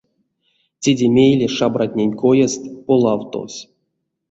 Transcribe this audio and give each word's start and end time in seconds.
Теде 0.81 1.07
мейле 1.15 1.47
шабратнень 1.55 2.17
коест 2.21 2.61
полавтовсь. 2.85 3.61